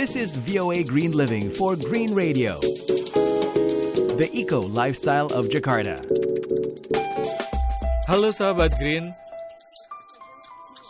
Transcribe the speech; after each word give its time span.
This 0.00 0.16
is 0.16 0.32
VOA 0.32 0.80
Green 0.80 1.12
Living 1.12 1.52
for 1.52 1.76
Green 1.76 2.16
Radio, 2.16 2.56
the 4.16 4.32
eco 4.32 4.64
lifestyle 4.64 5.28
of 5.36 5.52
Jakarta. 5.52 6.00
Halo 8.08 8.32
sahabat 8.32 8.72
Green. 8.80 9.04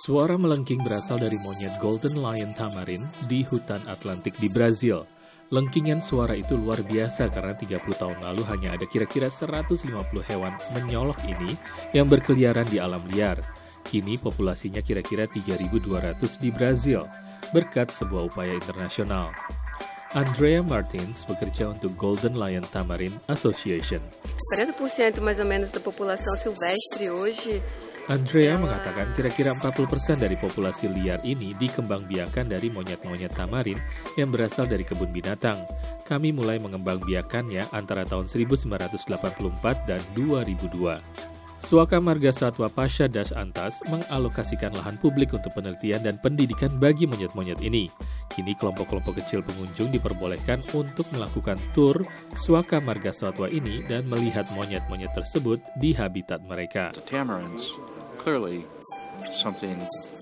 Suara 0.07 0.38
melengking 0.38 0.79
berasal 0.87 1.19
dari 1.19 1.35
monyet 1.43 1.75
Golden 1.83 2.23
Lion 2.23 2.54
Tamarin 2.54 3.03
di 3.27 3.42
hutan 3.51 3.83
Atlantik 3.90 4.38
di 4.38 4.46
Brazil. 4.46 5.03
Lengkingan 5.51 5.99
suara 5.99 6.38
itu 6.38 6.54
luar 6.54 6.79
biasa 6.87 7.35
karena 7.35 7.58
30 7.58 7.83
tahun 7.90 8.19
lalu 8.22 8.47
hanya 8.47 8.79
ada 8.79 8.87
kira-kira 8.87 9.27
150 9.27 9.90
hewan 10.22 10.54
menyolok 10.71 11.19
ini 11.27 11.58
yang 11.90 12.06
berkeliaran 12.06 12.71
di 12.71 12.79
alam 12.79 13.03
liar. 13.11 13.42
Kini 13.91 14.15
populasinya 14.15 14.79
kira-kira 14.79 15.27
3.200 15.27 16.15
di 16.39 16.55
Brazil, 16.55 17.11
berkat 17.51 17.91
sebuah 17.91 18.30
upaya 18.30 18.55
internasional. 18.55 19.35
Andrea 20.15 20.62
Martins 20.62 21.27
bekerja 21.27 21.75
untuk 21.75 21.98
Golden 21.98 22.39
Lion 22.39 22.62
Tamarin 22.71 23.19
Association. 23.27 23.98
40% 24.55 25.19
mais 25.19 25.43
ou 25.43 25.47
menos 25.47 25.75
da 25.75 25.83
população 25.83 26.34
silvestre 26.39 27.11
hoje 27.11 27.59
Andrea 28.11 28.59
mengatakan 28.59 29.07
kira-kira 29.15 29.55
40% 29.55 30.19
dari 30.19 30.34
populasi 30.34 30.91
liar 30.91 31.23
ini 31.23 31.55
dikembangbiakan 31.55 32.51
dari 32.51 32.67
monyet-monyet 32.67 33.31
tamarin 33.31 33.79
yang 34.19 34.34
berasal 34.34 34.67
dari 34.67 34.83
kebun 34.83 35.15
binatang. 35.15 35.62
Kami 36.11 36.34
mulai 36.34 36.59
mengembangbiakannya 36.59 37.70
antara 37.70 38.03
tahun 38.03 38.27
1984 38.27 38.67
dan 39.87 40.03
2002. 40.19 41.39
Suaka 41.60 42.00
Marga 42.00 42.32
Satwa 42.32 42.73
Pasha 42.73 43.05
Das 43.05 43.37
Antas 43.37 43.84
mengalokasikan 43.92 44.73
lahan 44.73 44.96
publik 44.96 45.37
untuk 45.37 45.52
penelitian 45.52 46.00
dan 46.00 46.16
pendidikan 46.24 46.73
bagi 46.80 47.05
monyet-monyet 47.05 47.60
ini. 47.60 47.84
Kini 48.33 48.56
kelompok-kelompok 48.56 49.20
kecil 49.20 49.45
pengunjung 49.45 49.92
diperbolehkan 49.92 50.64
untuk 50.73 51.05
melakukan 51.12 51.61
tur 51.77 52.00
Suaka 52.33 52.80
Marga 52.80 53.12
Satwa 53.12 53.47
ini 53.52 53.84
dan 53.84 54.08
melihat 54.08 54.48
monyet-monyet 54.56 55.12
tersebut 55.12 55.61
di 55.77 55.92
habitat 55.92 56.41
mereka. 56.48 56.97
Something 59.34 59.77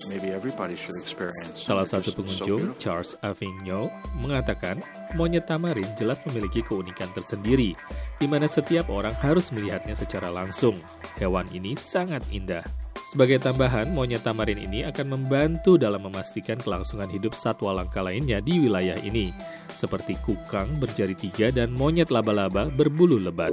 maybe 0.07 0.31
everybody 0.31 0.73
should 0.73 0.95
experience. 0.99 1.59
Salah 1.59 1.85
satu 1.85 2.15
pengunjung. 2.15 2.75
Charles 2.79 3.19
Avignon, 3.21 3.91
mengatakan 4.19 4.79
monyet 5.13 5.45
tamarin 5.45 5.87
jelas 5.99 6.23
memiliki 6.25 6.63
keunikan 6.63 7.09
tersendiri, 7.13 7.75
di 8.17 8.27
mana 8.27 8.47
setiap 8.47 8.87
orang 8.87 9.13
harus 9.19 9.51
melihatnya 9.53 9.93
secara 9.93 10.31
langsung. 10.31 10.79
Hewan 11.19 11.47
ini 11.51 11.75
sangat 11.75 12.23
indah. 12.31 12.63
Sebagai 13.09 13.41
tambahan, 13.41 13.89
monyet 13.89 14.21
tamarin 14.21 14.61
ini 14.61 14.85
akan 14.85 15.17
membantu 15.17 15.81
dalam 15.81 16.05
memastikan 16.05 16.61
kelangsungan 16.61 17.09
hidup 17.09 17.33
satwa 17.33 17.73
langka 17.73 18.05
lainnya 18.05 18.37
di 18.37 18.61
wilayah 18.61 19.01
ini, 19.01 19.33
seperti 19.73 20.13
kukang 20.21 20.77
berjari 20.77 21.17
tiga 21.17 21.49
dan 21.49 21.73
monyet 21.73 22.13
laba-laba 22.13 22.69
berbulu 22.69 23.17
lebat. 23.17 23.49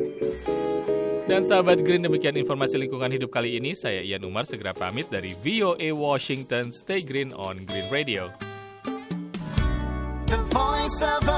Dan 1.26 1.42
sahabat 1.42 1.82
Green, 1.82 2.06
demikian 2.06 2.38
informasi 2.38 2.78
lingkungan 2.78 3.10
hidup 3.10 3.34
kali 3.34 3.58
ini. 3.58 3.74
Saya 3.74 3.98
Ian 3.98 4.22
Umar 4.30 4.46
segera 4.46 4.70
pamit 4.70 5.10
dari 5.10 5.34
VOA 5.42 5.90
Washington. 5.90 6.70
Stay 6.70 7.02
green 7.02 7.34
on 7.34 7.58
Green 7.66 7.90
Radio. 7.90 8.30
The 10.30 10.38
voice 10.54 11.02
of. 11.02 11.35